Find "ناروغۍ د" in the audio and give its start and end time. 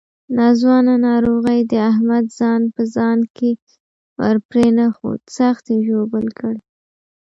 1.07-1.73